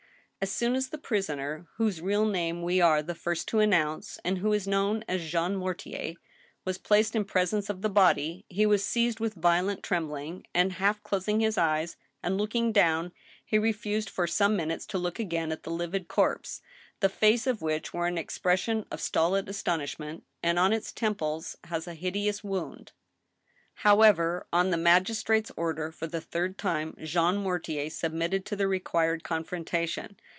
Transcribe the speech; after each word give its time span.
"As 0.43 0.51
soon 0.51 0.73
as 0.73 0.89
the 0.89 0.97
prisoner, 0.97 1.67
whose 1.75 2.01
real 2.01 2.25
name 2.25 2.63
we 2.63 2.81
are 2.81 3.03
the. 3.03 3.13
first 3.13 3.47
to 3.49 3.59
announce, 3.59 4.17
and 4.25 4.39
who 4.39 4.53
is 4.53 4.67
known 4.67 5.05
as 5.07 5.29
Jean 5.29 5.55
Mortier, 5.55 6.15
was 6.65 6.79
placed 6.79 7.15
in 7.15 7.25
pres 7.25 7.53
ence 7.53 7.69
of 7.69 7.83
the 7.83 7.91
body, 7.91 8.43
he 8.49 8.65
was 8.65 8.83
seized 8.83 9.19
with 9.19 9.35
violent 9.35 9.83
trembling, 9.83 10.47
and 10.51 10.73
half 10.73 11.03
closing 11.03 11.41
his 11.41 11.59
eyes, 11.59 11.95
and 12.23 12.39
looking 12.39 12.71
down, 12.71 13.11
he 13.45 13.59
refused 13.59 14.09
for 14.09 14.25
some 14.25 14.55
minutes 14.55 14.87
to 14.87 14.97
look 14.97 15.19
again 15.19 15.51
at 15.51 15.61
the 15.61 15.69
livid 15.69 16.07
corpse, 16.07 16.63
the 17.01 17.07
face 17.07 17.45
of 17.45 17.61
which 17.61 17.93
wore 17.93 18.07
an 18.07 18.17
expression 18.17 18.83
of 18.89 18.99
stolid 18.99 19.47
astonishment, 19.47 20.23
and 20.41 20.57
on 20.57 20.73
its 20.73 20.91
temples 20.91 21.55
has 21.65 21.87
a 21.87 21.93
hideoUs 21.95 22.43
wound." 22.43 22.93
However, 23.85 24.47
on 24.51 24.71
the 24.71 24.77
magistrate's 24.77 25.51
order 25.55 25.91
for 25.91 26.07
the 26.07 26.21
third 26.21 26.57
time, 26.57 26.95
Jean 27.03 27.37
Mortier 27.37 27.91
submitted 27.91 28.43
to 28.47 28.55
the 28.55 28.67
required 28.67 29.23
confrontation. 29.23 30.17